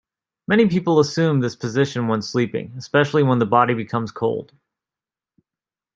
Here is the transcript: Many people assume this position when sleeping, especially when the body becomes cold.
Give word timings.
Many 0.47 0.67
people 0.67 0.99
assume 0.99 1.41
this 1.41 1.55
position 1.55 2.07
when 2.07 2.23
sleeping, 2.23 2.73
especially 2.75 3.21
when 3.21 3.37
the 3.37 3.45
body 3.45 3.75
becomes 3.75 4.11
cold. 4.11 4.51